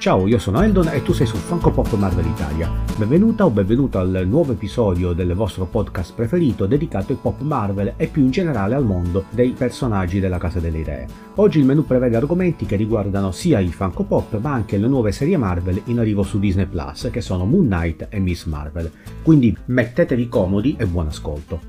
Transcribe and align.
Ciao, 0.00 0.26
io 0.26 0.38
sono 0.38 0.62
Eldon 0.62 0.88
e 0.88 1.02
tu 1.02 1.12
sei 1.12 1.26
su 1.26 1.36
Funko 1.36 1.72
Pop 1.72 1.92
Marvel 1.92 2.24
Italia. 2.24 2.72
Benvenuta 2.96 3.44
o 3.44 3.50
benvenuto 3.50 3.98
al 3.98 4.24
nuovo 4.26 4.52
episodio 4.52 5.12
del 5.12 5.34
vostro 5.34 5.66
podcast 5.66 6.14
preferito 6.14 6.64
dedicato 6.64 7.12
ai 7.12 7.18
pop 7.20 7.38
Marvel 7.42 7.92
e 7.98 8.06
più 8.06 8.22
in 8.22 8.30
generale 8.30 8.74
al 8.74 8.86
mondo 8.86 9.26
dei 9.28 9.50
personaggi 9.50 10.18
della 10.18 10.38
Casa 10.38 10.58
delle 10.58 10.78
Idee. 10.78 11.06
Oggi 11.34 11.58
il 11.58 11.66
menu 11.66 11.84
prevede 11.84 12.16
argomenti 12.16 12.64
che 12.64 12.76
riguardano 12.76 13.30
sia 13.30 13.58
i 13.58 13.70
Funko 13.70 14.04
Pop 14.04 14.40
ma 14.40 14.54
anche 14.54 14.78
le 14.78 14.88
nuove 14.88 15.12
serie 15.12 15.36
Marvel 15.36 15.82
in 15.84 15.98
arrivo 15.98 16.22
su 16.22 16.38
Disney 16.38 16.64
Plus 16.64 17.10
che 17.12 17.20
sono 17.20 17.44
Moon 17.44 17.66
Knight 17.66 18.06
e 18.08 18.18
Miss 18.20 18.46
Marvel. 18.46 18.90
Quindi 19.22 19.54
mettetevi 19.66 20.28
comodi 20.28 20.76
e 20.78 20.86
buon 20.86 21.08
ascolto. 21.08 21.60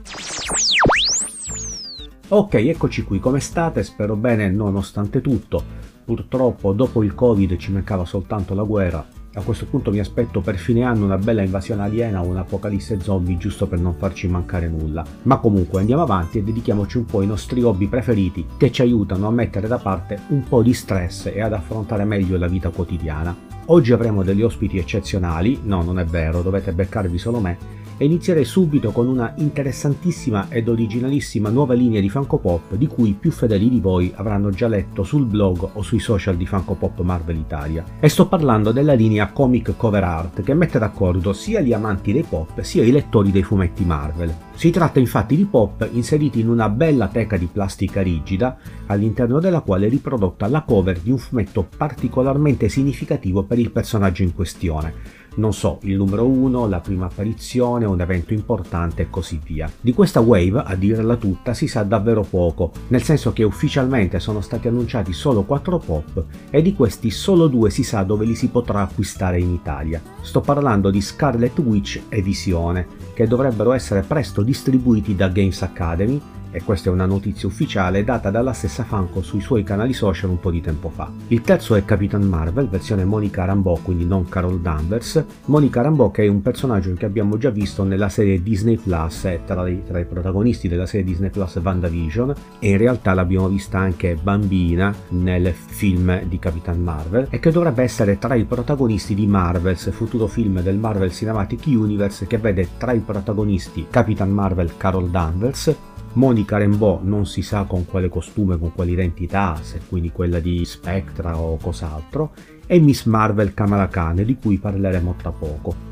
Ok, 2.30 2.54
eccoci 2.54 3.04
qui, 3.04 3.20
come 3.20 3.41
state? 3.41 3.84
Spero 3.84 4.16
bene 4.16 4.50
nonostante 4.50 5.20
tutto. 5.20 5.80
Purtroppo 6.04 6.73
dopo 6.73 7.04
il 7.04 7.14
Covid 7.14 7.58
ci 7.58 7.72
mancava 7.72 8.05
soltanto 8.05 8.54
la 8.54 8.64
guerra. 8.64 9.05
A 9.36 9.42
questo 9.44 9.66
punto 9.66 9.92
mi 9.92 10.00
aspetto 10.00 10.42
per 10.42 10.58
fine 10.58 10.84
anno 10.84 11.05
una 11.05 11.18
bella 11.18 11.42
invasione 11.42 11.84
aliena 11.84 12.22
o 12.22 12.26
un'apocalisse 12.26 13.00
zombie 13.00 13.38
giusto 13.38 13.66
per 13.66 13.80
non 13.80 13.94
farci 13.94 14.28
mancare 14.28 14.68
nulla. 14.68 15.06
Ma 15.23 15.38
comunque 15.38 15.80
andiamo 15.80 16.02
avanti 16.02 16.40
e 16.40 16.44
dedichiamoci 16.44 16.98
un 16.98 17.06
po' 17.06 17.20
ai 17.20 17.28
nostri 17.28 17.64
hobby 17.64 17.88
preferiti 17.88 18.45
che 18.58 18.72
ci 18.72 18.82
aiutano 18.82 19.28
a 19.28 19.32
mettere 19.32 19.70
da 19.70 19.78
parte 19.78 20.20
un 20.30 20.44
po' 20.44 20.62
di 20.62 20.73
stress 20.73 21.28
e 21.28 21.42
ad 21.42 21.54
affrontare 21.54 22.04
meglio 22.04 22.38
la 22.38 22.48
vita 22.48 22.70
quotidiana. 22.72 23.34
Oggi 23.68 23.94
avremo 23.94 24.22
degli 24.22 24.42
ospiti 24.42 24.78
eccezionali, 24.78 25.62
no 25.64 25.81
non 25.81 25.98
è 25.98 26.04
vero, 26.04 26.42
dovete 26.42 26.73
beccarvi 26.73 27.18
solo 27.18 27.40
me, 27.40 27.58
e 28.02 28.05
inizierei 28.05 28.45
subito 28.45 28.89
con 28.89 29.07
una 29.07 29.31
interessantissima 29.38 30.47
ed 30.49 30.67
originalissima 30.67 31.49
nuova 31.49 31.75
linea 31.75 32.02
di 32.02 32.09
Funko 32.09 32.39
Pop 32.39 32.73
di 32.73 32.88
cui 32.88 33.13
più 33.13 33.30
fedeli 33.30 33.69
di 33.69 33.80
voi 33.80 34.11
avranno 34.16 34.49
già 34.49 34.67
letto 34.67 35.03
sul 35.03 35.27
blog 35.27 35.69
o 35.73 35.83
sui 35.83 35.99
social 35.99 36.35
di 36.35 36.47
Funko 36.47 36.73
Pop 36.73 36.99
Marvel 37.02 37.38
Italia. 37.38 37.85
E 37.99 38.09
sto 38.09 38.27
parlando 38.27 38.72
della 38.72 38.94
linea 38.94 39.31
Comic 39.31 39.77
Cover 39.77 40.03
Art 40.03 40.41
che 40.41 40.55
mette 40.55 40.79
d'accordo 40.79 41.31
sia 41.31 41.59
gli 41.59 41.73
amanti 41.73 42.11
dei 42.11 42.25
pop 42.27 42.61
sia 42.61 42.83
i 42.83 42.89
lettori 42.89 43.29
dei 43.29 43.44
fumetti 43.44 43.85
Marvel. 43.85 44.35
Si 44.55 44.72
tratta 44.72 44.97
infatti 44.97 45.35
di 45.35 45.45
pop 45.45 45.88
inseriti 45.91 46.39
in 46.39 46.49
una 46.49 46.69
bella 46.69 47.07
teca 47.07 47.38
di 47.38 47.49
plastica 47.52 48.02
rigida 48.02 48.57
all'interno 48.88 49.39
della 49.39 49.61
quale 49.61 49.85
è 49.85 49.89
riprodotta 49.91 50.47
la 50.47 50.63
cover 50.63 50.97
di 50.97 51.11
un 51.11 51.19
fumetto 51.19 51.67
particolarmente 51.77 52.67
significativo 52.67 53.44
per 53.44 53.59
il 53.59 53.69
personaggio 53.69 54.23
in 54.23 54.33
questione 54.33 55.19
non 55.36 55.54
so, 55.54 55.80
il 55.84 55.96
numero 55.96 56.26
1, 56.26 56.68
la 56.68 56.82
prima 56.82 57.06
apparizione, 57.06 57.86
un 57.86 58.02
evento 58.02 58.34
importante 58.34 59.04
e 59.04 59.10
così 59.10 59.40
via. 59.44 59.72
Di 59.80 59.94
questa 59.94 60.20
wave, 60.20 60.64
a 60.66 60.76
dirla 60.76 61.16
tutta, 61.16 61.54
si 61.54 61.68
sa 61.68 61.84
davvero 61.84 62.24
poco, 62.24 62.72
nel 62.90 63.04
senso 63.04 63.32
che 63.32 63.44
ufficialmente 63.44 64.20
sono 64.20 64.42
stati 64.42 64.68
annunciati 64.68 65.14
solo 65.14 65.44
4 65.44 65.78
pop 65.78 66.26
e 66.50 66.62
di 66.62 66.76
questi 66.76 67.09
solo 67.09 67.48
2 67.48 67.70
si 67.70 67.84
sa 67.84 68.04
dove 68.04 68.26
li 68.26 68.36
si 68.36 68.50
potrà 68.50 68.82
acquistare 68.82 69.40
in 69.40 69.52
Italia. 69.52 70.02
Sto 70.22 70.42
parlando 70.42 70.90
di 70.90 71.00
Scarlet 71.00 71.58
Witch 71.59 72.02
e 72.09 72.22
Visione, 72.22 72.88
che 73.14 73.28
dovrebbero 73.28 73.72
essere 73.72 74.02
presto 74.02 74.42
distribuiti 74.42 75.16
da 75.16 75.30
Games 75.30 75.62
Academy 75.62 76.22
e 76.52 76.61
questa 76.63 76.89
è 76.89 76.94
una 76.94 77.05
notizia 77.05 77.47
ufficiale 77.47 78.03
data 78.03 78.30
dalla 78.30 78.53
stessa 78.53 78.83
Funko 78.83 79.21
sui 79.21 79.41
suoi 79.41 79.63
canali 79.63 79.94
social 79.94 80.30
un 80.30 80.39
po' 80.39 80.52
di 80.52 80.61
tempo 80.61 80.89
fa. 80.89 81.11
Il 81.27 81.41
terzo 81.41 81.75
è 81.75 81.85
Capitan 81.85 82.23
Marvel, 82.23 82.67
versione 82.67 83.05
Monica 83.05 83.45
Rambeau, 83.45 83.81
quindi 83.81 84.05
non 84.05 84.27
Carol 84.27 84.59
Danvers. 84.59 85.23
Monica 85.45 85.81
Rambeau 85.81 86.11
che 86.11 86.23
è 86.23 86.27
un 86.27 86.41
personaggio 86.41 86.94
che 86.94 87.05
abbiamo 87.05 87.38
già 87.38 87.49
visto 87.49 87.83
nella 87.83 88.09
serie 88.09 88.41
Disney 88.44 88.77
Plus, 88.77 89.23
è 89.23 89.41
tra 89.45 89.67
i, 89.67 89.81
tra 89.85 89.99
i 89.99 90.05
protagonisti 90.05 90.67
della 90.67 90.85
serie 90.85 91.05
Disney 91.05 91.29
Plus 91.29 91.59
WandaVision 91.63 92.34
e 92.59 92.69
in 92.69 92.78
realtà 92.78 93.13
l'abbiamo 93.13 93.47
vista 93.47 93.79
anche 93.79 94.17
bambina 94.22 94.94
nel 95.09 95.53
film 95.53 96.23
di 96.23 96.40
Capitan 96.40 96.81
Marvel 96.81 97.28
e 97.29 97.40
che 97.40 97.51
dovrebbe 97.51 97.84
essere 97.84 98.17
tra 98.17 98.35
i 98.35 98.44
protagonisti 98.44 99.16
di 99.16 99.28
Marvels, 99.28 99.91
futuro 99.91 100.28
film 100.28 100.61
del 100.61 100.78
Marvel 100.78 101.11
Cinematic 101.11 101.63
Universe 101.67 102.28
che 102.28 102.38
vede 102.38 102.69
tra 102.78 102.91
i 102.91 103.00
protagonisti 103.00 103.88
Capitan 103.90 104.29
Marvel 104.29 104.75
Carol 104.78 105.09
Danvers 105.09 105.75
Monica 106.13 106.57
Rambeau 106.57 106.99
non 107.03 107.25
si 107.25 107.41
sa 107.41 107.63
con 107.63 107.85
quale 107.85 108.09
costume, 108.09 108.57
con 108.57 108.73
quale 108.73 108.91
identità, 108.91 109.57
se 109.61 109.79
quindi 109.88 110.11
quella 110.11 110.39
di 110.39 110.66
Spectra 110.66 111.38
o 111.38 111.55
cos'altro, 111.55 112.31
e 112.67 112.79
Miss 112.79 113.05
Marvel 113.05 113.53
Kamala 113.53 113.88
Khan, 113.88 114.23
di 114.25 114.35
cui 114.35 114.57
parleremo 114.57 115.16
tra 115.17 115.31
poco. 115.31 115.89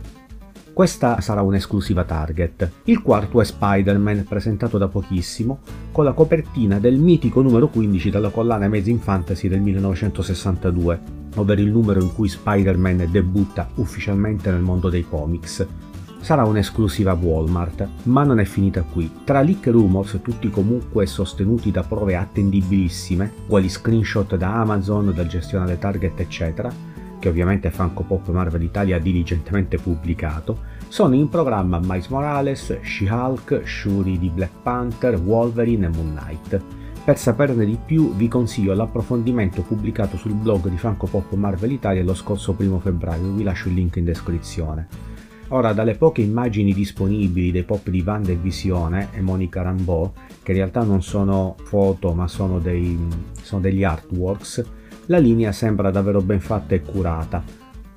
Questa 0.74 1.22
sarà 1.22 1.42
un'esclusiva 1.42 2.04
Target. 2.04 2.72
Il 2.86 3.02
quarto 3.02 3.40
è 3.40 3.46
Spider-Man, 3.46 4.26
presentato 4.28 4.78
da 4.78 4.90
pochissimo, 4.90 5.60
con 5.92 6.04
la 6.04 6.14
copertina 6.14 6.80
del 6.80 6.98
mitico 6.98 7.42
numero 7.42 7.70
15 7.70 8.10
della 8.10 8.30
collana 8.30 8.66
Amazing 8.66 9.00
Fantasy 9.00 9.48
del 9.48 9.62
1962, 9.62 11.00
ovvero 11.36 11.62
il 11.62 11.72
numero 11.72 12.02
in 12.02 12.14
cui 12.14 12.28
Spider-Man 12.28 13.08
debutta 13.10 13.70
ufficialmente 13.76 14.52
nel 14.52 14.62
mondo 14.62 14.90
dei 14.90 15.06
comics 15.08 15.66
sarà 16.22 16.44
un'esclusiva 16.44 17.14
Walmart, 17.14 17.88
ma 18.04 18.24
non 18.24 18.40
è 18.40 18.46
finita 18.46 18.82
qui. 18.82 19.10
Tra 19.24 19.42
leak 19.42 19.68
rumors, 19.68 20.20
tutti 20.22 20.50
comunque 20.50 21.06
sostenuti 21.06 21.72
da 21.72 21.84
prove 21.84 22.16
attendibilissime, 22.16 23.32
quali 23.48 23.70
screenshot 23.70 24.36
da 24.36 24.56
Amazon, 24.56 25.14
dal 25.14 25.28
gestionale 25.28 25.80
Target, 25.80 26.20
eccetera, 26.20 26.72
che 27.20 27.30
ovviamente 27.30 27.70
Funko 27.72 28.04
Pop 28.04 28.30
Marvel 28.30 28.64
Italia 28.64 28.98
ha 28.98 29.00
diligentemente 29.00 29.78
pubblicato, 29.78 30.78
sono 30.88 31.16
in 31.16 31.30
programma 31.30 31.80
Miles 31.82 32.08
Morales, 32.08 32.80
She-Hulk, 32.82 33.62
Shuri 33.66 34.18
di 34.18 34.30
Black 34.30 34.54
Panther, 34.64 35.20
Wolverine 35.20 35.86
e 35.86 35.90
Moon 35.90 36.16
Knight. 36.16 36.62
Per 37.04 37.18
saperne 37.18 37.66
di 37.66 37.78
più 37.84 38.14
vi 38.14 38.28
consiglio 38.28 38.74
l'approfondimento 38.74 39.62
pubblicato 39.62 40.18
sul 40.18 40.34
blog 40.34 40.68
di 40.68 40.78
Funko 40.78 41.08
Pop 41.08 41.34
Marvel 41.34 41.72
Italia 41.72 42.04
lo 42.04 42.14
scorso 42.14 42.56
1 42.58 42.80
febbraio, 42.80 43.32
vi 43.32 43.44
lascio 43.44 43.68
il 43.68 43.76
link 43.76 43.96
in 43.96 44.06
descrizione. 44.06 45.09
Ora, 45.52 45.74
dalle 45.74 45.96
poche 45.96 46.22
immagini 46.22 46.74
disponibili 46.74 47.52
dei 47.52 47.64
pop 47.64 47.90
di 47.90 48.04
Wanda 48.06 48.32
e 48.32 48.36
Visione 48.36 49.10
e 49.14 49.22
Monica 49.22 49.64
Rambeau, 49.64 50.12
che 50.44 50.52
in 50.52 50.58
realtà 50.58 50.84
non 50.84 51.02
sono 51.02 51.56
foto 51.64 52.14
ma 52.14 52.28
sono, 52.28 52.60
dei, 52.60 52.98
sono 53.42 53.60
degli 53.60 53.84
artworks, 53.84 54.64
la 55.08 55.18
linea 55.18 55.52
sembra 55.52 55.90
davvero 55.90 56.22
ben 56.22 56.40
fatta 56.40 56.76
e 56.76 56.82
curata. 56.82 57.44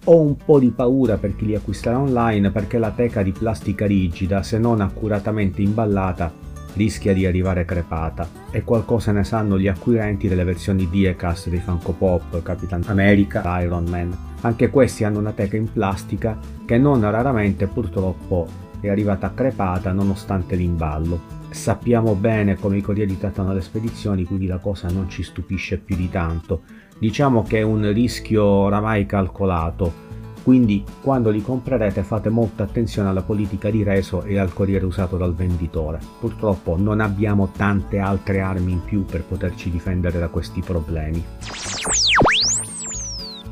Ho 0.05 0.21
un 0.21 0.35
po' 0.37 0.59
di 0.59 0.71
paura 0.71 1.19
per 1.19 1.37
chi 1.37 1.45
li 1.45 1.55
acquisterà 1.55 1.99
online 1.99 2.51
perché 2.51 2.79
la 2.79 2.91
teca 2.91 3.23
di 3.23 3.33
plastica 3.33 3.85
rigida, 3.85 4.43
se 4.43 4.59
non 4.59 4.81
accuratamente 4.81 5.61
imballata, 5.61 6.33
rischia 6.75 7.13
di 7.13 7.27
arrivare 7.27 7.65
crepata 7.65 8.29
e 8.51 8.63
qualcosa 8.63 9.13
ne 9.13 9.25
sanno 9.25 9.59
gli 9.59 9.69
acquirenti 9.69 10.29
delle 10.29 10.45
versioni 10.45 10.89
Diecast 10.89 11.49
dei 11.49 11.61
Funko 11.61 11.93
Pop, 11.93 12.43
Capitan 12.43 12.83
America, 12.87 13.61
Iron 13.61 13.85
Man. 13.85 14.17
Anche 14.41 14.71
questi 14.71 15.05
hanno 15.05 15.19
una 15.19 15.33
teca 15.33 15.57
in 15.57 15.71
plastica 15.73 16.39
che 16.65 16.79
non 16.79 17.01
raramente 17.01 17.67
purtroppo 17.67 18.47
è 18.81 18.89
arrivata 18.89 19.33
crepata 19.33 19.93
nonostante 19.93 20.57
l'imballo. 20.57 21.41
Sappiamo 21.51 22.15
bene 22.15 22.57
come 22.57 22.79
i 22.79 22.81
corrieri 22.81 23.19
trattano 23.19 23.53
le 23.53 23.61
spedizioni, 23.61 24.25
quindi 24.25 24.47
la 24.47 24.59
cosa 24.59 24.89
non 24.89 25.09
ci 25.09 25.23
stupisce 25.23 25.79
più 25.79 25.97
di 25.97 26.09
tanto. 26.09 26.63
Diciamo 26.99 27.43
che 27.43 27.59
è 27.59 27.63
un 27.63 27.93
rischio 27.93 28.45
oramai 28.45 29.07
calcolato 29.07 30.11
quindi 30.43 30.85
quando 31.01 31.31
li 31.31 31.43
comprerete 31.43 32.03
fate 32.03 32.29
molta 32.29 32.65
attenzione 32.65 33.09
alla 33.09 33.23
politica 33.23 33.71
di 33.71 33.83
reso 33.83 34.23
e 34.25 34.39
al 34.39 34.53
corriere 34.53 34.85
usato 34.85 35.17
dal 35.17 35.35
venditore. 35.35 36.01
Purtroppo 36.19 36.77
non 36.77 37.01
abbiamo 37.01 37.51
tante 37.57 37.99
altre 37.99 38.41
armi 38.41 38.73
in 38.73 38.83
più 38.85 39.05
per 39.05 39.23
poterci 39.23 39.71
difendere 39.71 40.19
da 40.19 40.29
questi 40.29 40.61
problemi. 40.61 41.25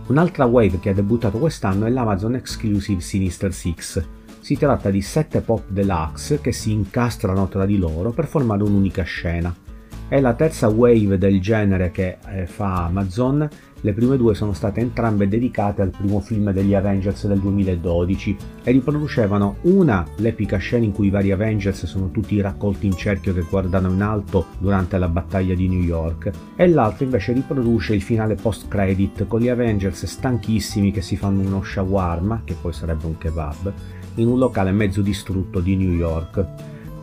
Un'altra 0.08 0.44
wave 0.44 0.80
che 0.80 0.90
ha 0.90 0.94
debuttato 0.94 1.38
quest'anno 1.38 1.86
è 1.86 1.90
l'Amazon 1.90 2.34
Exclusive 2.34 3.00
Sinister 3.00 3.52
6. 3.52 3.74
Si 4.40 4.56
tratta 4.56 4.90
di 4.90 5.00
7 5.00 5.40
pop 5.42 5.68
deluxe 5.68 6.40
che 6.40 6.50
si 6.50 6.72
incastrano 6.72 7.46
tra 7.46 7.64
di 7.64 7.78
loro 7.78 8.10
per 8.10 8.26
formare 8.26 8.64
un'unica 8.64 9.04
scena. 9.04 9.54
È 10.08 10.18
la 10.18 10.34
terza 10.34 10.66
wave 10.66 11.18
del 11.18 11.40
genere 11.40 11.92
che 11.92 12.18
eh, 12.26 12.46
fa 12.46 12.86
Amazon 12.86 13.48
le 13.82 13.92
prime 13.92 14.16
due 14.16 14.34
sono 14.34 14.52
state 14.52 14.80
entrambe 14.80 15.28
dedicate 15.28 15.82
al 15.82 15.90
primo 15.90 16.20
film 16.20 16.52
degli 16.52 16.74
Avengers 16.74 17.26
del 17.26 17.38
2012 17.38 18.36
e 18.62 18.70
riproducevano 18.72 19.56
una 19.62 20.06
l'epica 20.16 20.58
scena 20.58 20.84
in 20.84 20.92
cui 20.92 21.06
i 21.06 21.10
vari 21.10 21.32
Avengers 21.32 21.86
sono 21.86 22.10
tutti 22.10 22.40
raccolti 22.40 22.86
in 22.86 22.96
cerchio 22.96 23.32
che 23.32 23.46
guardano 23.48 23.90
in 23.90 24.02
alto 24.02 24.46
durante 24.58 24.98
la 24.98 25.08
battaglia 25.08 25.54
di 25.54 25.68
New 25.68 25.82
York 25.82 26.30
e 26.56 26.68
l'altra 26.68 27.04
invece 27.04 27.32
riproduce 27.32 27.94
il 27.94 28.02
finale 28.02 28.34
post 28.34 28.68
credit 28.68 29.26
con 29.26 29.40
gli 29.40 29.48
Avengers 29.48 30.04
stanchissimi 30.04 30.90
che 30.90 31.02
si 31.02 31.16
fanno 31.16 31.40
uno 31.40 31.62
shawarma, 31.62 32.42
che 32.44 32.54
poi 32.60 32.72
sarebbe 32.72 33.06
un 33.06 33.16
kebab, 33.16 33.72
in 34.16 34.28
un 34.28 34.38
locale 34.38 34.72
mezzo 34.72 35.00
distrutto 35.00 35.60
di 35.60 35.76
New 35.76 35.92
York. 35.92 36.46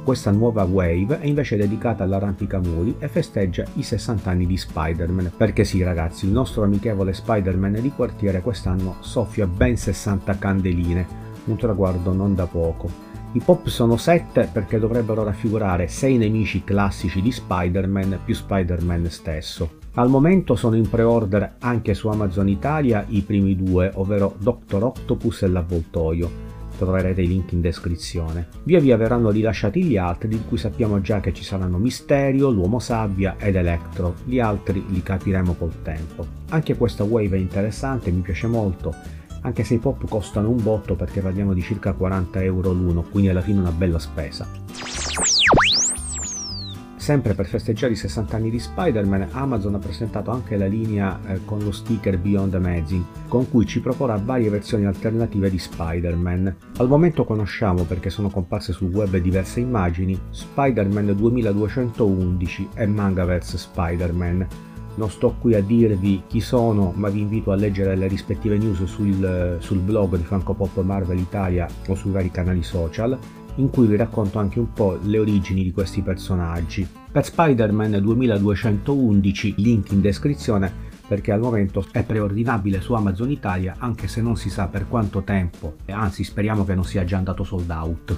Questa 0.07 0.31
nuova 0.31 0.63
wave 0.63 1.19
è 1.19 1.25
invece 1.25 1.57
dedicata 1.57 2.05
all'arrampicamuri 2.05 2.95
e 2.97 3.09
festeggia 3.09 3.65
i 3.73 3.83
60 3.83 4.29
anni 4.29 4.45
di 4.45 4.55
Spider-Man, 4.55 5.33
perché 5.35 5.65
sì 5.65 5.83
ragazzi, 5.83 6.25
il 6.25 6.31
nostro 6.31 6.63
amichevole 6.63 7.11
Spider-Man 7.11 7.81
di 7.81 7.91
quartiere 7.91 8.39
quest'anno 8.39 8.95
soffia 9.01 9.45
ben 9.47 9.75
60 9.75 10.37
candeline, 10.37 11.05
un 11.43 11.57
traguardo 11.57 12.13
non 12.13 12.35
da 12.35 12.45
poco. 12.45 12.89
I 13.33 13.41
pop 13.43 13.67
sono 13.67 13.97
7 13.97 14.49
perché 14.49 14.79
dovrebbero 14.79 15.25
raffigurare 15.25 15.89
6 15.89 16.15
nemici 16.15 16.63
classici 16.63 17.21
di 17.21 17.33
Spider-Man 17.33 18.21
più 18.23 18.33
Spider-Man 18.33 19.09
stesso. 19.09 19.79
Al 19.95 20.07
momento 20.07 20.55
sono 20.55 20.77
in 20.77 20.87
pre-order 20.87 21.55
anche 21.59 21.93
su 21.93 22.07
Amazon 22.07 22.47
Italia 22.47 23.03
i 23.09 23.23
primi 23.23 23.57
due, 23.57 23.91
ovvero 23.95 24.37
Dr. 24.39 24.85
Octopus 24.85 25.41
e 25.41 25.47
l'avvoltoio. 25.49 26.46
Troverete 26.77 27.21
i 27.21 27.27
link 27.27 27.51
in 27.51 27.61
descrizione. 27.61 28.47
Via 28.63 28.79
via 28.79 28.97
verranno 28.97 29.29
rilasciati 29.29 29.83
gli 29.83 29.97
altri, 29.97 30.29
di 30.29 30.41
cui 30.47 30.57
sappiamo 30.57 31.01
già 31.01 31.19
che 31.19 31.33
ci 31.33 31.43
saranno 31.43 31.77
Misterio, 31.77 32.49
l'Uomo 32.49 32.79
Sabbia 32.79 33.35
ed 33.39 33.55
Electro. 33.55 34.15
Gli 34.23 34.39
altri 34.39 34.85
li 34.89 35.01
capiremo 35.01 35.53
col 35.53 35.81
tempo. 35.81 36.25
Anche 36.49 36.77
questa 36.77 37.03
wave 37.03 37.37
è 37.37 37.39
interessante, 37.39 38.11
mi 38.11 38.21
piace 38.21 38.47
molto 38.47 39.17
anche 39.41 39.63
se 39.63 39.75
i 39.75 39.77
pop 39.77 40.05
costano 40.09 40.49
un 40.49 40.61
botto 40.61 40.95
perché 40.95 41.21
parliamo 41.21 41.53
di 41.53 41.61
circa 41.61 41.93
40 41.93 42.43
euro 42.43 42.71
l'uno, 42.73 43.03
quindi 43.03 43.29
alla 43.29 43.41
fine 43.41 43.59
una 43.59 43.71
bella 43.71 43.99
spesa. 43.99 44.45
Sempre 47.07 47.35
per 47.35 47.45
festeggiare 47.45 47.93
i 47.93 47.95
60 47.95 48.35
anni 48.35 48.49
di 48.49 48.59
Spider-Man, 48.59 49.29
Amazon 49.31 49.75
ha 49.75 49.79
presentato 49.79 50.29
anche 50.29 50.57
la 50.57 50.65
linea 50.65 51.17
eh, 51.25 51.39
con 51.45 51.59
lo 51.59 51.71
sticker 51.71 52.19
Beyond 52.19 52.55
Amazing, 52.55 53.03
con 53.29 53.49
cui 53.49 53.65
ci 53.65 53.79
proporrà 53.79 54.17
varie 54.17 54.49
versioni 54.49 54.85
alternative 54.85 55.49
di 55.49 55.57
Spider-Man. 55.57 56.53
Al 56.79 56.89
momento 56.89 57.23
conosciamo, 57.23 57.83
perché 57.83 58.09
sono 58.09 58.29
comparse 58.29 58.73
sul 58.73 58.93
web 58.93 59.15
diverse 59.15 59.61
immagini, 59.61 60.19
Spider-Man 60.31 61.15
2211 61.15 62.69
e 62.75 62.85
Mangaverse 62.85 63.57
Spider-Man, 63.57 64.47
non 64.95 65.09
sto 65.09 65.33
qui 65.39 65.55
a 65.55 65.61
dirvi 65.61 66.23
chi 66.27 66.41
sono, 66.41 66.91
ma 66.93 67.07
vi 67.07 67.21
invito 67.21 67.53
a 67.53 67.55
leggere 67.55 67.95
le 67.95 68.07
rispettive 68.07 68.57
news 68.57 68.83
sul, 68.83 69.55
sul 69.59 69.79
blog 69.79 70.17
di 70.17 70.23
Franco 70.23 70.53
Pop 70.53 70.81
Marvel 70.81 71.19
Italia 71.19 71.69
o 71.87 71.95
sui 71.95 72.11
vari 72.11 72.31
canali 72.31 72.63
social, 72.63 73.17
in 73.57 73.69
cui 73.69 73.87
vi 73.87 73.95
racconto 73.95 74.39
anche 74.39 74.59
un 74.59 74.73
po' 74.73 74.97
le 75.03 75.19
origini 75.19 75.63
di 75.63 75.71
questi 75.71 76.01
personaggi. 76.01 76.87
Per 77.11 77.23
Spider-Man 77.23 77.99
2211, 78.01 79.55
link 79.57 79.91
in 79.91 80.01
descrizione, 80.01 80.85
perché 81.07 81.31
al 81.31 81.39
momento 81.39 81.85
è 81.91 82.03
preordinabile 82.03 82.81
su 82.81 82.93
Amazon 82.93 83.31
Italia, 83.31 83.75
anche 83.77 84.07
se 84.07 84.21
non 84.21 84.35
si 84.35 84.49
sa 84.49 84.67
per 84.67 84.87
quanto 84.87 85.23
tempo, 85.23 85.75
e 85.85 85.93
anzi 85.93 86.23
speriamo 86.23 86.65
che 86.65 86.75
non 86.75 86.83
sia 86.83 87.05
già 87.05 87.17
andato 87.17 87.43
sold 87.43 87.69
out. 87.69 88.17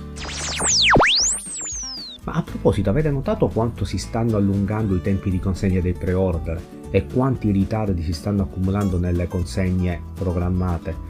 Ma 2.24 2.34
a 2.34 2.44
proposito, 2.44 2.90
avete 2.90 3.10
notato 3.10 3.48
quanto 3.48 3.86
si 3.86 3.98
stanno 3.98 4.38
allungando 4.38 4.96
i 4.96 5.02
tempi 5.02 5.30
di 5.30 5.40
consegna 5.40 5.80
dei 5.80 5.94
pre-order 5.94 6.62
e 6.92 7.06
quanti 7.06 7.52
ritardi 7.52 8.04
si 8.04 8.14
stanno 8.14 8.44
accumulando 8.44 8.98
nelle 8.98 9.28
consegne 9.28 10.02
programmate? 10.16 11.09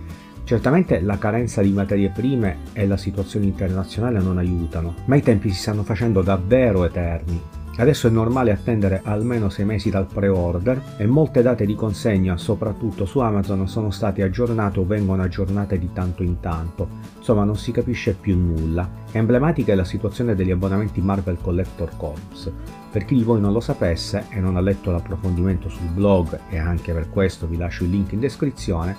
Certamente 0.49 0.99
la 1.01 1.19
carenza 1.19 1.61
di 1.61 1.71
materie 1.71 2.09
prime 2.09 2.61
e 2.73 2.87
la 2.87 2.97
situazione 2.97 3.45
internazionale 3.45 4.19
non 4.19 4.39
aiutano, 4.39 4.95
ma 5.05 5.15
i 5.15 5.21
tempi 5.21 5.51
si 5.51 5.59
stanno 5.59 5.83
facendo 5.83 6.23
davvero 6.23 6.85
eterni 6.85 7.39
Adesso 7.79 8.07
è 8.07 8.09
normale 8.09 8.51
attendere 8.51 8.99
almeno 9.05 9.47
6 9.47 9.63
mesi 9.63 9.89
dal 9.89 10.05
pre-order 10.05 10.95
e 10.97 11.05
molte 11.05 11.41
date 11.41 11.65
di 11.65 11.75
consegna, 11.75 12.35
soprattutto 12.35 13.05
su 13.05 13.19
Amazon, 13.19 13.69
sono 13.69 13.89
state 13.89 14.21
aggiornate 14.21 14.79
o 14.79 14.85
vengono 14.85 15.21
aggiornate 15.21 15.79
di 15.79 15.89
tanto 15.93 16.21
in 16.21 16.41
tanto. 16.41 16.89
Insomma, 17.19 17.45
non 17.45 17.55
si 17.55 17.71
capisce 17.71 18.15
più 18.19 18.35
nulla. 18.35 18.89
Emblematica 19.13 19.71
è 19.71 19.75
la 19.75 19.85
situazione 19.85 20.35
degli 20.35 20.51
abbonamenti 20.51 20.99
Marvel 20.99 21.37
Collector 21.41 21.91
Corps. 21.95 22.51
Per 22.91 23.05
chi 23.05 23.15
di 23.15 23.23
voi 23.23 23.39
non 23.39 23.53
lo 23.53 23.61
sapesse 23.61 24.25
e 24.29 24.41
non 24.41 24.57
ha 24.57 24.61
letto 24.61 24.91
l'approfondimento 24.91 25.69
sul 25.69 25.87
blog, 25.87 26.37
e 26.49 26.57
anche 26.57 26.91
per 26.91 27.09
questo 27.09 27.47
vi 27.47 27.55
lascio 27.55 27.85
il 27.85 27.91
link 27.91 28.11
in 28.11 28.19
descrizione, 28.19 28.97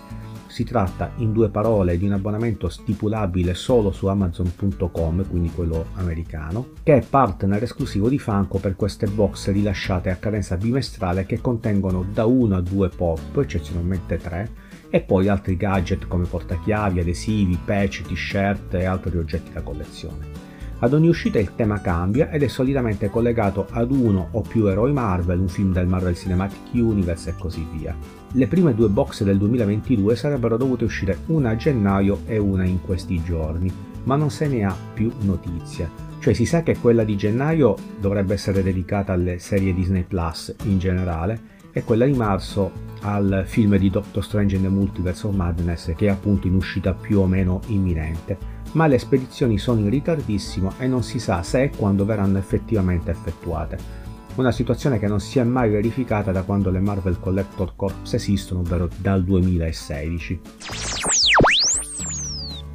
si 0.51 0.65
tratta 0.65 1.13
in 1.19 1.33
due 1.33 1.49
parole 1.49 1.97
di 1.97 2.05
un 2.05 2.13
abbonamento 2.13 2.69
stipulabile 2.69 3.55
solo 3.55 3.93
su 3.93 4.07
Amazon.com, 4.07 5.29
quindi 5.29 5.51
quello 5.51 5.87
americano, 5.95 6.71
che 6.83 6.97
è 6.97 7.07
partner 7.09 7.63
esclusivo 7.63 8.09
di 8.09 8.19
Funko 8.19 8.59
per 8.59 8.75
queste 8.75 9.07
box 9.07 9.51
rilasciate 9.51 10.11
a 10.11 10.17
cadenza 10.17 10.57
bimestrale 10.57 11.25
che 11.25 11.41
contengono 11.41 12.05
da 12.13 12.27
1 12.27 12.57
a 12.57 12.61
2 12.61 12.89
pop, 12.89 13.39
eccezionalmente 13.39 14.17
3, 14.17 14.51
e 14.91 15.01
poi 15.01 15.29
altri 15.29 15.57
gadget 15.57 16.09
come 16.09 16.27
portachiavi, 16.27 16.99
adesivi, 16.99 17.57
patch, 17.65 18.03
t-shirt 18.03 18.75
e 18.75 18.85
altri 18.85 19.17
oggetti 19.17 19.53
da 19.53 19.63
collezione. 19.63 20.49
Ad 20.81 20.95
ogni 20.95 21.09
uscita 21.09 21.39
il 21.39 21.55
tema 21.55 21.81
cambia 21.81 22.31
ed 22.31 22.43
è 22.43 22.49
solitamente 22.49 23.09
collegato 23.09 23.67
ad 23.71 23.93
uno 23.93 24.29
o 24.33 24.41
più 24.41 24.67
eroi 24.67 24.93
Marvel, 24.93 25.39
un 25.39 25.49
film 25.49 25.73
del 25.73 25.87
Marvel 25.87 26.17
Cinematic 26.17 26.73
Universe 26.73 27.31
e 27.31 27.35
così 27.39 27.65
via. 27.73 28.20
Le 28.33 28.47
prime 28.47 28.75
due 28.75 28.89
box 28.89 29.25
del 29.25 29.39
2022 29.39 30.15
sarebbero 30.15 30.57
dovute 30.57 30.85
uscire 30.85 31.19
una 31.27 31.51
a 31.51 31.57
gennaio 31.57 32.21
e 32.27 32.39
una 32.39 32.65
in 32.65 32.81
questi 32.81 33.21
giorni, 33.25 33.73
ma 34.05 34.15
non 34.15 34.31
se 34.31 34.47
ne 34.47 34.65
ha 34.65 34.77
più 34.95 35.11
notizia. 35.23 35.91
Cioè 36.21 36.33
si 36.33 36.47
sa 36.47 36.63
che 36.63 36.79
quella 36.79 37.03
di 37.03 37.17
gennaio 37.17 37.75
dovrebbe 37.99 38.35
essere 38.35 38.63
dedicata 38.63 39.13
alle 39.13 39.41
serie 39.41 39.75
Disney 39.75 40.05
Plus 40.05 40.55
in 40.65 40.79
generale 40.79 41.59
e 41.73 41.83
quella 41.83 42.05
di 42.05 42.13
marzo 42.13 42.71
al 43.01 43.43
film 43.47 43.77
di 43.77 43.91
Doctor 43.91 44.23
Strange 44.23 44.55
in 44.55 44.63
the 44.63 44.69
Multiverse 44.69 45.27
of 45.27 45.35
Madness 45.35 45.93
che 45.97 46.07
è 46.07 46.11
appunto 46.11 46.47
in 46.47 46.55
uscita 46.55 46.93
più 46.93 47.21
o 47.21 47.27
meno 47.27 47.61
imminente 47.67 48.59
ma 48.73 48.87
le 48.87 48.99
spedizioni 48.99 49.59
sono 49.59 49.81
in 49.81 49.91
ritardissimo 49.91 50.75
e 50.79 50.87
non 50.87 51.03
si 51.03 51.19
sa 51.19 51.43
se 51.43 51.65
e 51.65 51.71
quando 51.71 52.05
verranno 52.05 52.39
effettivamente 52.39 53.11
effettuate. 53.11 54.00
Una 54.41 54.53
situazione 54.53 54.99
che 54.99 55.07
non 55.07 55.21
si 55.21 55.39
è 55.39 55.43
mai 55.43 55.69
verificata 55.69 56.33
da 56.33 56.45
quando 56.45 56.71
le 56.71 56.81
Marvel 56.81 57.21
Collector 57.21 57.77
Corps 57.77 58.15
esistono, 58.15 58.61
ovvero 58.61 58.89
dal 58.97 59.23
2016. 59.23 60.41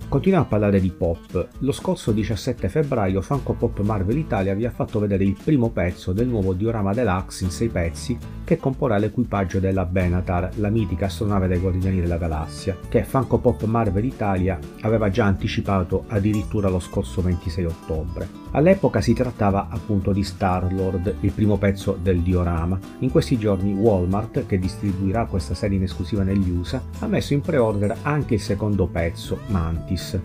Continuiamo 0.08 0.46
a 0.46 0.48
parlare 0.48 0.80
di 0.80 0.92
pop. 0.92 1.48
Lo 1.58 1.72
scorso 1.72 2.12
17 2.12 2.70
febbraio 2.70 3.20
Funko 3.20 3.54
Pop 3.54 3.80
Marvel 3.80 4.16
Italia 4.16 4.54
vi 4.54 4.66
ha 4.66 4.70
fatto 4.70 5.00
vedere 5.00 5.24
il 5.24 5.36
primo 5.44 5.72
pezzo 5.72 6.14
del 6.14 6.28
nuovo 6.28 6.54
diorama 6.54 6.94
deluxe 6.94 7.46
in 7.46 7.50
6 7.50 7.68
pezzi 7.70 8.18
che 8.44 8.58
comporrà 8.58 9.00
l'equipaggio 9.00 9.60
della 9.60 9.86
Benatar, 9.86 10.52
la 10.58 10.70
mitica 10.70 11.08
astronave 11.08 11.48
dei 11.48 11.58
Guardiani 11.58 12.00
della 12.00 12.18
Galassia, 12.18 12.78
che 12.88 13.04
Funko 13.04 13.40
Pop 13.40 13.64
Marvel 13.64 14.06
Italia 14.06 14.60
aveva 14.82 15.10
già 15.10 15.26
anticipato 15.26 16.06
addirittura 16.10 16.70
lo 16.70 16.80
scorso 16.80 17.24
26 17.24 17.66
ottobre. 17.66 18.45
All'epoca 18.56 19.02
si 19.02 19.14
trattava 19.14 19.68
appunto 19.70 20.14
di 20.14 20.24
Star-Lord, 20.24 21.16
il 21.20 21.32
primo 21.34 21.58
pezzo 21.58 21.98
del 22.02 22.22
diorama. 22.22 22.80
In 23.00 23.12
questi 23.12 23.38
giorni 23.38 23.74
Walmart, 23.74 24.46
che 24.46 24.58
distribuirà 24.58 25.26
questa 25.26 25.54
serie 25.54 25.76
in 25.76 25.84
esclusiva 25.84 26.24
negli 26.24 26.50
USA, 26.52 26.82
ha 27.00 27.08
messo 27.08 27.34
in 27.34 27.42
pre-order 27.42 27.98
anche 28.04 28.36
il 28.36 28.40
secondo 28.40 28.88
pezzo, 28.88 29.40
Mantis. 29.48 30.18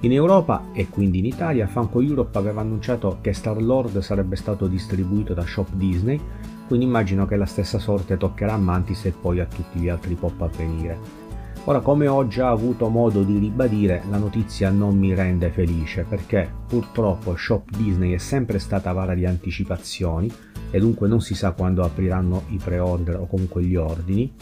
In 0.00 0.12
Europa 0.12 0.64
e 0.74 0.90
quindi 0.90 1.20
in 1.20 1.24
Italia, 1.24 1.66
Funko 1.66 2.02
Europe 2.02 2.36
aveva 2.36 2.60
annunciato 2.60 3.16
che 3.22 3.32
Star-Lord 3.32 4.00
sarebbe 4.00 4.36
stato 4.36 4.66
distribuito 4.66 5.32
da 5.32 5.46
Shop 5.46 5.70
Disney, 5.72 6.20
quindi 6.66 6.84
immagino 6.84 7.24
che 7.24 7.36
la 7.36 7.46
stessa 7.46 7.78
sorte 7.78 8.18
toccherà 8.18 8.52
a 8.52 8.58
Mantis 8.58 9.06
e 9.06 9.14
poi 9.18 9.40
a 9.40 9.46
tutti 9.46 9.78
gli 9.78 9.88
altri 9.88 10.16
pop 10.16 10.38
a 10.42 10.50
venire. 10.54 11.19
Ora, 11.64 11.80
come 11.80 12.08
ho 12.08 12.26
già 12.26 12.48
avuto 12.48 12.88
modo 12.88 13.22
di 13.22 13.38
ribadire, 13.38 14.02
la 14.08 14.16
notizia 14.16 14.70
non 14.70 14.96
mi 14.96 15.14
rende 15.14 15.50
felice 15.50 16.04
perché 16.08 16.50
purtroppo 16.66 17.36
Shop 17.36 17.68
Disney 17.76 18.14
è 18.14 18.18
sempre 18.18 18.58
stata 18.58 18.90
avara 18.90 19.14
di 19.14 19.26
anticipazioni 19.26 20.32
e 20.70 20.78
dunque 20.78 21.06
non 21.06 21.20
si 21.20 21.34
sa 21.34 21.52
quando 21.52 21.84
apriranno 21.84 22.44
i 22.48 22.56
pre-order 22.56 23.16
o 23.16 23.26
comunque 23.26 23.62
gli 23.62 23.76
ordini, 23.76 24.32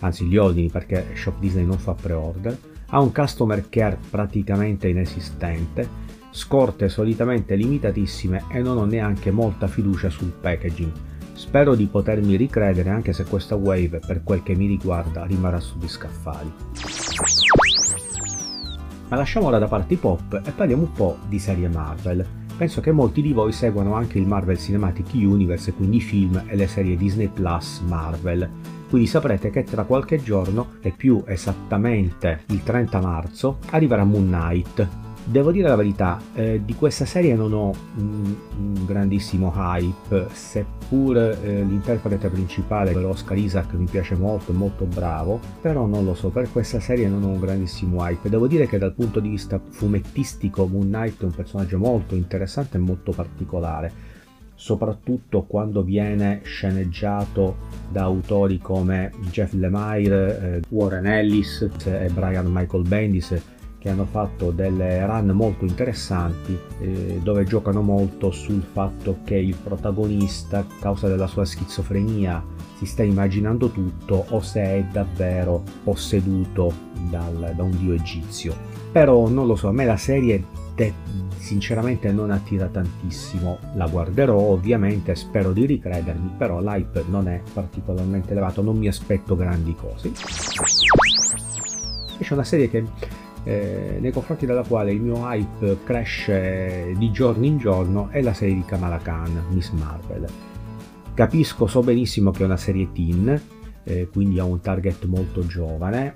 anzi 0.00 0.26
gli 0.26 0.36
ordini 0.36 0.70
perché 0.70 1.08
Shop 1.14 1.38
Disney 1.40 1.64
non 1.64 1.78
fa 1.78 1.94
pre-order 1.94 2.56
ha 2.94 3.00
un 3.00 3.12
customer 3.12 3.68
care 3.68 3.98
praticamente 4.10 4.86
inesistente, 4.86 5.88
scorte 6.30 6.88
solitamente 6.88 7.56
limitatissime 7.56 8.44
e 8.48 8.60
non 8.60 8.76
ho 8.76 8.84
neanche 8.84 9.30
molta 9.30 9.66
fiducia 9.66 10.10
sul 10.10 10.30
packaging. 10.30 10.92
Spero 11.42 11.74
di 11.74 11.86
potermi 11.86 12.36
ricredere 12.36 12.90
anche 12.90 13.12
se 13.12 13.24
questa 13.24 13.56
wave, 13.56 13.98
per 13.98 14.22
quel 14.22 14.44
che 14.44 14.54
mi 14.54 14.68
riguarda, 14.68 15.26
rimarrà 15.26 15.58
sugli 15.58 15.88
scaffali. 15.88 16.52
Ma 19.08 19.16
lasciamo 19.16 19.48
ora 19.48 19.58
da 19.58 19.66
parte 19.66 19.94
i 19.94 19.96
pop 19.96 20.40
e 20.44 20.52
parliamo 20.52 20.82
un 20.82 20.92
po' 20.92 21.18
di 21.26 21.40
serie 21.40 21.68
Marvel. 21.68 22.24
Penso 22.56 22.80
che 22.80 22.92
molti 22.92 23.22
di 23.22 23.32
voi 23.32 23.50
seguano 23.50 23.94
anche 23.94 24.18
il 24.18 24.26
Marvel 24.26 24.56
Cinematic 24.56 25.14
Universe, 25.14 25.72
quindi 25.72 25.96
i 25.96 26.00
film 26.00 26.44
e 26.46 26.54
le 26.54 26.68
serie 26.68 26.96
Disney 26.96 27.26
Plus 27.26 27.80
Marvel 27.88 28.48
quindi 28.92 29.08
saprete 29.08 29.48
che 29.48 29.64
tra 29.64 29.84
qualche 29.84 30.22
giorno, 30.22 30.72
e 30.82 30.90
più 30.90 31.22
esattamente 31.24 32.42
il 32.48 32.62
30 32.62 33.00
marzo, 33.00 33.56
arriverà 33.70 34.04
Moon 34.04 34.26
Knight. 34.26 34.86
Devo 35.24 35.52
dire 35.52 35.68
la 35.68 35.76
verità, 35.76 36.20
eh, 36.34 36.62
di 36.64 36.74
questa 36.74 37.04
serie 37.04 37.36
non 37.36 37.52
ho 37.52 37.72
un, 37.96 38.34
un 38.58 38.84
grandissimo 38.84 39.52
hype, 39.54 40.26
seppur 40.32 41.16
eh, 41.16 41.62
l'interprete 41.62 42.28
principale, 42.28 42.92
Oscar 42.92 43.38
Isaac, 43.38 43.72
mi 43.74 43.86
piace 43.88 44.16
molto, 44.16 44.52
molto 44.52 44.84
bravo, 44.84 45.38
però 45.60 45.86
non 45.86 46.04
lo 46.04 46.14
so, 46.14 46.30
per 46.30 46.50
questa 46.50 46.80
serie 46.80 47.08
non 47.08 47.22
ho 47.22 47.28
un 47.28 47.38
grandissimo 47.38 48.04
hype. 48.04 48.28
Devo 48.28 48.48
dire 48.48 48.66
che 48.66 48.78
dal 48.78 48.94
punto 48.94 49.20
di 49.20 49.28
vista 49.28 49.60
fumettistico 49.64 50.66
Moon 50.66 50.88
Knight 50.88 51.20
è 51.20 51.24
un 51.24 51.34
personaggio 51.34 51.78
molto 51.78 52.16
interessante 52.16 52.76
e 52.78 52.80
molto 52.80 53.12
particolare 53.12 54.10
soprattutto 54.54 55.42
quando 55.42 55.82
viene 55.82 56.40
sceneggiato 56.44 57.56
da 57.90 58.02
autori 58.02 58.58
come 58.58 59.10
Jeff 59.28 59.54
Lemire, 59.54 60.40
eh, 60.40 60.60
Warren 60.68 61.06
Ellis 61.06 61.68
e 61.84 62.08
Brian 62.12 62.46
Michael 62.46 62.86
Bendis 62.86 63.42
che 63.82 63.90
hanno 63.90 64.04
fatto 64.04 64.52
delle 64.52 65.04
run 65.04 65.30
molto 65.30 65.64
interessanti 65.64 66.56
eh, 66.78 67.18
dove 67.20 67.42
giocano 67.42 67.82
molto 67.82 68.30
sul 68.30 68.62
fatto 68.62 69.18
che 69.24 69.34
il 69.34 69.56
protagonista 69.56 70.58
a 70.58 70.66
causa 70.78 71.08
della 71.08 71.26
sua 71.26 71.44
schizofrenia 71.44 72.44
si 72.76 72.86
sta 72.86 73.02
immaginando 73.02 73.70
tutto 73.70 74.24
o 74.28 74.40
se 74.40 74.62
è 74.62 74.84
davvero 74.92 75.64
posseduto 75.82 76.72
dal, 77.10 77.54
da 77.56 77.62
un 77.64 77.76
dio 77.76 77.94
egizio. 77.94 78.54
Però 78.92 79.28
non 79.28 79.48
lo 79.48 79.56
so 79.56 79.66
a 79.66 79.72
me 79.72 79.84
la 79.84 79.96
serie 79.96 80.44
te, 80.76 80.94
sinceramente 81.38 82.12
non 82.12 82.30
attira 82.30 82.66
tantissimo. 82.66 83.58
La 83.74 83.88
guarderò 83.88 84.36
ovviamente 84.36 85.16
spero 85.16 85.50
di 85.52 85.66
ricredermi 85.66 86.34
però 86.38 86.60
l'hype 86.60 87.02
non 87.08 87.26
è 87.26 87.42
particolarmente 87.52 88.30
elevato 88.30 88.62
non 88.62 88.76
mi 88.78 88.86
aspetto 88.86 89.34
grandi 89.34 89.74
cose. 89.74 90.12
C'è 92.20 92.34
una 92.34 92.44
serie 92.44 92.70
che 92.70 92.84
eh, 93.44 93.98
nei 94.00 94.12
confronti 94.12 94.46
della 94.46 94.62
quale 94.62 94.92
il 94.92 95.00
mio 95.00 95.26
hype 95.28 95.78
cresce 95.84 96.92
di 96.96 97.10
giorno 97.10 97.44
in 97.44 97.58
giorno 97.58 98.08
è 98.10 98.22
la 98.22 98.34
serie 98.34 98.54
di 98.54 98.64
Kamala 98.64 98.98
Khan, 98.98 99.46
Miss 99.50 99.70
Marvel. 99.70 100.26
Capisco, 101.14 101.66
so 101.66 101.80
benissimo 101.80 102.30
che 102.30 102.42
è 102.42 102.46
una 102.46 102.56
serie 102.56 102.90
teen, 102.92 103.40
eh, 103.84 104.08
quindi 104.10 104.38
ha 104.38 104.44
un 104.44 104.60
target 104.60 105.04
molto 105.04 105.46
giovane, 105.46 106.14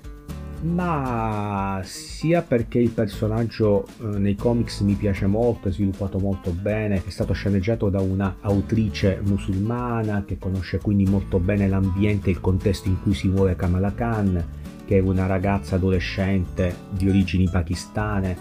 ma 0.61 1.81
sia 1.83 2.41
perché 2.41 2.79
il 2.79 2.89
personaggio 2.89 3.85
eh, 4.01 4.17
nei 4.17 4.35
comics 4.35 4.79
mi 4.79 4.93
piace 4.93 5.27
molto, 5.27 5.67
è 5.67 5.71
sviluppato 5.71 6.17
molto 6.17 6.51
bene, 6.51 7.03
è 7.05 7.09
stato 7.09 7.33
sceneggiato 7.33 7.89
da 7.89 8.01
una 8.01 8.37
autrice 8.41 9.21
musulmana 9.23 10.23
che 10.25 10.39
conosce 10.39 10.79
quindi 10.79 11.05
molto 11.05 11.39
bene 11.39 11.67
l'ambiente 11.67 12.29
e 12.29 12.31
il 12.31 12.41
contesto 12.41 12.87
in 12.87 13.01
cui 13.01 13.13
si 13.13 13.27
muove 13.27 13.55
Kamala 13.55 13.93
Khan, 13.93 14.45
che 14.87 14.97
è 14.97 15.01
una 15.01 15.25
ragazza 15.25 15.75
adolescente 15.75 16.73
di 16.91 17.09
origini 17.09 17.49
pakistane, 17.49 18.37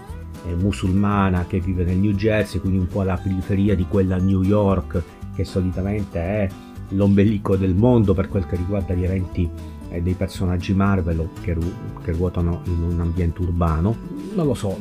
eh, 0.46 0.54
musulmana, 0.54 1.44
che 1.46 1.58
vive 1.58 1.82
nel 1.82 1.96
New 1.96 2.12
Jersey, 2.12 2.60
quindi 2.60 2.78
un 2.78 2.86
po' 2.86 3.00
alla 3.00 3.18
periferia 3.20 3.74
di 3.74 3.84
quella 3.88 4.16
New 4.16 4.42
York, 4.42 5.02
che 5.34 5.44
solitamente 5.44 6.20
è 6.20 6.48
l'ombelico 6.90 7.56
del 7.56 7.74
mondo 7.74 8.14
per 8.14 8.28
quel 8.28 8.46
che 8.46 8.54
riguarda 8.54 8.94
gli 8.94 9.04
eventi 9.04 9.50
eh, 9.90 10.02
dei 10.02 10.14
personaggi 10.14 10.74
Marvel 10.74 11.28
che, 11.42 11.52
ru- 11.52 12.02
che, 12.02 12.12
ruotano 12.12 12.62
in 12.64 12.82
un 12.82 13.00
ambiente 13.00 13.42
urbano. 13.42 13.96
Non 14.34 14.46
lo 14.46 14.54
so, 14.54 14.78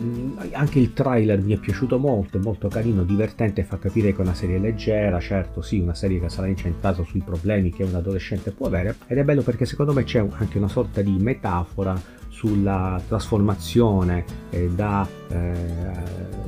anche 0.52 0.80
il 0.80 0.94
trailer 0.94 1.42
mi 1.42 1.54
è 1.54 1.58
piaciuto 1.58 1.98
molto, 1.98 2.38
è 2.38 2.42
molto 2.42 2.68
carino, 2.68 3.04
divertente, 3.04 3.64
fa 3.64 3.78
capire 3.78 4.12
che 4.12 4.18
è 4.18 4.22
una 4.22 4.34
serie 4.34 4.60
leggera, 4.60 5.20
certo 5.20 5.62
sì, 5.62 5.80
una 5.80 5.96
serie 5.96 6.20
che 6.20 6.30
sarà 6.30 6.48
incentrata 6.48 7.04
sui 7.04 7.22
problemi 7.22 7.72
che 7.72 7.84
un 7.84 7.96
adolescente 7.96 8.52
può 8.52 8.68
avere, 8.68 8.96
ed 9.08 9.18
è 9.18 9.24
bello 9.24 9.42
perché 9.42 9.66
secondo 9.66 9.94
me 9.94 10.04
c'è 10.04 10.20
anche 10.20 10.58
una 10.58 10.68
sorta 10.68 11.02
di 11.02 11.16
metafora 11.18 12.00
sulla 12.36 13.02
trasformazione 13.08 14.26
eh, 14.50 14.70
da, 14.70 15.08
eh, 15.30 15.92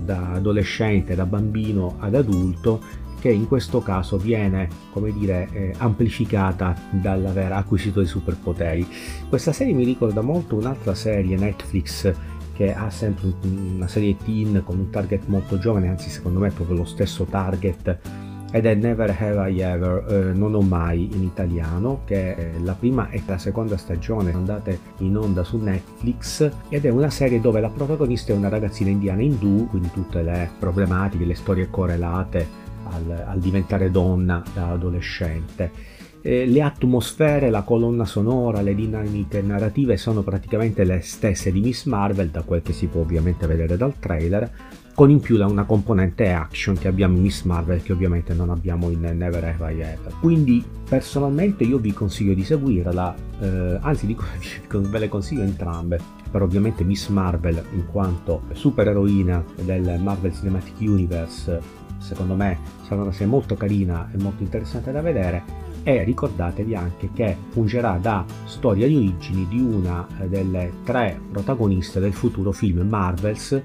da 0.04 0.34
adolescente, 0.34 1.16
da 1.16 1.26
bambino 1.26 1.96
ad 2.00 2.14
adulto 2.16 3.06
che 3.28 3.34
in 3.34 3.48
questo 3.48 3.82
caso 3.82 4.16
viene, 4.18 4.70
come 4.94 5.12
dire, 5.12 5.50
eh, 5.52 5.74
amplificata 5.80 6.74
dall'aver 6.90 7.52
acquisito 7.52 8.00
dei 8.00 8.08
superpoteri. 8.08 8.88
Questa 9.28 9.52
serie 9.52 9.74
mi 9.74 9.84
ricorda 9.84 10.22
molto 10.22 10.56
un'altra 10.56 10.96
serie 10.96 11.36
Netflix 11.36 12.14
che 12.54 12.74
ha 12.74 12.90
sempre 12.90 13.34
una 13.44 13.88
serie 13.88 14.16
teen 14.24 14.62
con 14.64 14.80
un 14.80 14.90
target 14.90 15.26
molto 15.26 15.60
giovane, 15.60 15.90
anzi 15.90 16.10
secondo 16.10 16.40
me 16.40 16.48
è 16.48 16.52
proprio 16.52 16.78
lo 16.78 16.86
stesso 16.86 17.26
target 17.26 18.00
ed 18.50 18.66
è 18.66 18.74
Never 18.76 19.16
Have 19.20 19.52
I 19.52 19.60
Ever, 19.60 20.06
eh, 20.10 20.34
non 20.34 20.56
ho 20.56 20.62
mai 20.62 21.10
in 21.14 21.22
italiano, 21.22 22.04
che 22.06 22.34
è 22.34 22.52
la 22.64 22.74
prima 22.74 23.10
e 23.10 23.22
la 23.28 23.38
seconda 23.38 23.76
stagione 23.76 24.32
andate 24.32 24.80
in 25.00 25.18
onda 25.18 25.44
su 25.44 25.58
Netflix 25.58 26.50
ed 26.70 26.86
è 26.86 26.90
una 26.90 27.10
serie 27.10 27.42
dove 27.42 27.60
la 27.60 27.70
protagonista 27.70 28.32
è 28.32 28.36
una 28.38 28.48
ragazzina 28.48 28.90
indiana 28.90 29.22
indù, 29.22 29.68
quindi 29.68 29.92
tutte 29.92 30.24
le 30.24 30.50
problematiche, 30.58 31.26
le 31.26 31.36
storie 31.36 31.70
correlate 31.70 32.67
al, 32.92 33.26
al 33.28 33.40
diventare 33.40 33.92
donna 33.92 34.44
da 34.54 34.70
adolescente. 34.70 35.96
Eh, 36.22 36.46
le 36.46 36.62
atmosfere, 36.62 37.50
la 37.50 37.62
colonna 37.62 38.06
sonora, 38.06 38.62
le 38.62 38.76
dinamiche 38.76 39.42
narrative 39.42 39.98
sono 39.98 40.24
praticamente 40.24 40.84
le 40.84 41.00
stesse 41.02 41.52
di 41.52 41.62
Miss 41.62 41.86
Marvel, 41.86 42.30
da 42.30 42.42
quel 42.42 42.62
che 42.62 42.74
si 42.74 42.88
può 42.88 43.02
ovviamente 43.02 43.48
vedere 43.48 43.78
dal 43.78 43.98
trailer, 44.00 44.52
con 44.98 45.12
in 45.12 45.20
più 45.20 45.36
una 45.46 45.64
componente 45.64 46.32
action 46.32 46.76
che 46.76 46.88
abbiamo 46.88 47.16
in 47.18 47.22
Miss 47.22 47.44
Marvel 47.44 47.84
che 47.84 47.94
ovviamente 47.94 48.34
non 48.34 48.50
abbiamo 48.50 48.90
in 48.90 49.02
Never 49.02 49.44
Have 49.44 49.72
I 49.72 49.80
Ever. 49.80 50.14
Quindi 50.20 50.66
personalmente 50.90 51.64
io 51.64 51.78
vi 51.78 51.94
consiglio 51.94 52.34
di 52.34 52.44
seguirla, 52.44 53.16
eh, 53.40 53.78
anzi 53.80 54.08
dico, 54.08 54.26
ve 54.68 54.98
le 54.98 55.08
consiglio 55.08 55.44
entrambe, 55.44 56.00
per 56.30 56.42
ovviamente 56.42 56.84
Miss 56.84 57.08
Marvel 57.10 57.64
in 57.74 57.86
quanto 57.88 58.44
supereroina 58.54 59.44
del 59.62 60.00
Marvel 60.02 60.34
Cinematic 60.34 60.76
Universe 60.80 61.86
secondo 62.00 62.36
me 62.36 62.60
sarà 62.84 63.02
una 63.02 63.12
serie 63.12 63.28
molto 63.28 63.56
carina 63.56 64.10
e 64.14 64.18
molto 64.18 64.44
interessante 64.44 64.92
da 64.92 65.02
vedere 65.02 65.66
e 65.84 66.04
ricordatevi 66.04 66.76
anche 66.76 67.10
che 67.14 67.38
fungerà 67.50 67.98
da 68.00 68.26
storia 68.46 68.88
di 68.88 68.96
origini 68.96 69.48
di 69.48 69.60
una 69.60 70.06
delle 70.28 70.72
tre 70.84 71.20
protagoniste 71.32 72.00
del 72.00 72.14
futuro 72.14 72.52
film 72.52 72.88
Marvels 72.88 73.62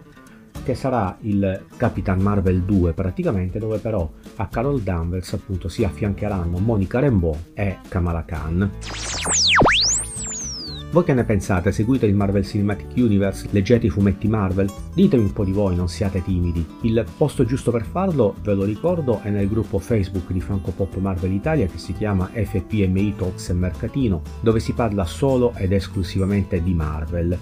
che 0.64 0.74
sarà 0.74 1.16
il 1.22 1.64
Capitan 1.76 2.20
Marvel 2.20 2.62
2 2.62 2.92
praticamente 2.92 3.58
dove 3.58 3.78
però 3.78 4.08
a 4.36 4.46
Carol 4.46 4.80
Danvers 4.82 5.32
appunto 5.32 5.68
si 5.68 5.82
affiancheranno 5.82 6.58
Monica 6.58 7.00
Rambeau 7.00 7.36
e 7.54 7.78
Kamala 7.88 8.24
Khan. 8.24 8.70
Voi 10.92 11.04
che 11.04 11.14
ne 11.14 11.24
pensate? 11.24 11.72
Seguite 11.72 12.04
il 12.04 12.14
Marvel 12.14 12.44
Cinematic 12.44 12.94
Universe? 12.96 13.48
Leggete 13.50 13.86
i 13.86 13.88
fumetti 13.88 14.28
Marvel? 14.28 14.70
Ditemi 14.92 15.22
un 15.22 15.32
po' 15.32 15.42
di 15.42 15.50
voi, 15.50 15.74
non 15.74 15.88
siate 15.88 16.22
timidi. 16.22 16.66
Il 16.82 17.02
posto 17.16 17.46
giusto 17.46 17.70
per 17.70 17.82
farlo, 17.82 18.34
ve 18.42 18.52
lo 18.52 18.64
ricordo, 18.64 19.18
è 19.22 19.30
nel 19.30 19.48
gruppo 19.48 19.78
Facebook 19.78 20.30
di 20.30 20.42
Franco 20.42 20.70
Pop 20.70 20.94
Marvel 20.96 21.32
Italia 21.32 21.64
che 21.64 21.78
si 21.78 21.94
chiama 21.94 22.28
FPMI 22.34 23.16
Talks 23.16 23.48
e 23.48 23.54
Mercatino, 23.54 24.20
dove 24.42 24.60
si 24.60 24.74
parla 24.74 25.06
solo 25.06 25.54
ed 25.56 25.72
esclusivamente 25.72 26.62
di 26.62 26.74
Marvel 26.74 27.38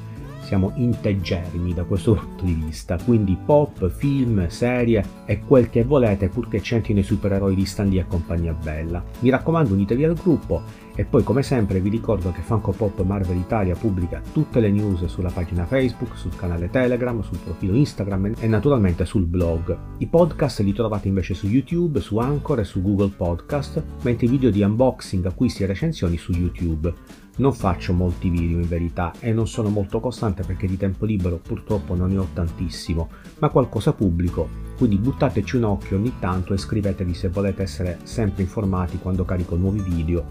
siamo 0.50 0.72
integerrimi 0.74 1.72
da 1.72 1.84
questo 1.84 2.14
punto 2.14 2.44
di 2.44 2.54
vista, 2.54 2.98
quindi 3.04 3.38
pop, 3.46 3.88
film, 3.88 4.48
serie 4.48 5.04
e 5.24 5.42
quel 5.46 5.70
che 5.70 5.84
volete 5.84 6.28
purché 6.28 6.60
c'entrino 6.60 6.98
i 6.98 7.04
supereroi 7.04 7.54
di 7.54 7.64
Stan 7.64 7.88
Lee 7.88 8.00
e 8.00 8.06
compagnia 8.08 8.52
bella. 8.52 9.00
Mi 9.20 9.30
raccomando 9.30 9.74
unitevi 9.74 10.02
al 10.02 10.14
gruppo 10.14 10.60
e 11.00 11.06
poi 11.06 11.22
come 11.22 11.42
sempre 11.42 11.80
vi 11.80 11.88
ricordo 11.88 12.30
che 12.30 12.42
Funko 12.42 12.72
Pop 12.72 13.02
Marvel 13.04 13.38
Italia 13.38 13.74
pubblica 13.74 14.20
tutte 14.34 14.60
le 14.60 14.70
news 14.70 15.06
sulla 15.06 15.30
pagina 15.30 15.64
Facebook, 15.64 16.14
sul 16.14 16.36
canale 16.36 16.68
Telegram, 16.68 17.22
sul 17.22 17.38
profilo 17.38 17.74
Instagram 17.74 18.34
e 18.38 18.46
naturalmente 18.46 19.06
sul 19.06 19.24
blog. 19.24 19.74
I 19.96 20.06
podcast 20.08 20.60
li 20.60 20.74
trovate 20.74 21.08
invece 21.08 21.32
su 21.32 21.46
YouTube, 21.46 22.00
su 22.00 22.18
Anchor 22.18 22.60
e 22.60 22.64
su 22.64 22.82
Google 22.82 23.14
Podcast, 23.16 23.82
mentre 24.02 24.26
i 24.26 24.28
video 24.28 24.50
di 24.50 24.60
unboxing, 24.60 25.24
acquisti 25.24 25.62
e 25.62 25.66
recensioni 25.66 26.18
su 26.18 26.32
YouTube. 26.32 26.92
Non 27.36 27.54
faccio 27.54 27.94
molti 27.94 28.28
video 28.28 28.60
in 28.60 28.68
verità 28.68 29.14
e 29.20 29.32
non 29.32 29.48
sono 29.48 29.70
molto 29.70 30.00
costante 30.00 30.42
perché 30.42 30.66
di 30.66 30.76
tempo 30.76 31.06
libero 31.06 31.38
purtroppo 31.38 31.94
non 31.94 32.10
ne 32.10 32.18
ho 32.18 32.28
tantissimo, 32.34 33.08
ma 33.38 33.48
qualcosa 33.48 33.94
pubblico, 33.94 34.46
quindi 34.76 34.96
buttateci 34.96 35.56
un 35.56 35.64
occhio 35.64 35.96
ogni 35.96 36.14
tanto 36.18 36.52
e 36.52 36.58
scrivetevi 36.58 37.14
se 37.14 37.28
volete 37.28 37.62
essere 37.62 37.98
sempre 38.02 38.42
informati 38.42 38.98
quando 38.98 39.24
carico 39.24 39.56
nuovi 39.56 39.80
video. 39.80 40.24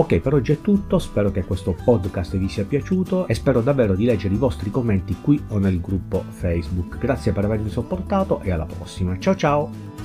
Ok, 0.00 0.18
per 0.20 0.32
oggi 0.32 0.52
è 0.52 0.62
tutto, 0.62 0.98
spero 0.98 1.30
che 1.30 1.44
questo 1.44 1.76
podcast 1.84 2.34
vi 2.38 2.48
sia 2.48 2.64
piaciuto 2.64 3.26
e 3.26 3.34
spero 3.34 3.60
davvero 3.60 3.94
di 3.94 4.06
leggere 4.06 4.32
i 4.32 4.38
vostri 4.38 4.70
commenti 4.70 5.14
qui 5.20 5.38
o 5.48 5.58
nel 5.58 5.78
gruppo 5.78 6.24
Facebook. 6.26 6.96
Grazie 6.96 7.32
per 7.32 7.44
avermi 7.44 7.68
sopportato 7.68 8.40
e 8.40 8.50
alla 8.50 8.64
prossima. 8.64 9.18
Ciao 9.18 9.36
ciao! 9.36 9.99